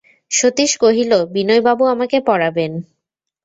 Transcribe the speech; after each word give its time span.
সতীশ 0.31 0.71
কহিল, 0.77 1.11
বিনয়বাবু 1.33 1.83
আমাকে 1.85 2.17
পড়াবেন। 2.21 2.71